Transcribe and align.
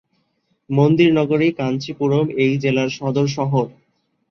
মন্দির-নগরী 0.69 1.49
কাঞ্চীপুরম 1.59 2.25
এই 2.43 2.53
জেলার 2.63 2.89
সদর 2.97 3.27
শহর। 3.37 3.65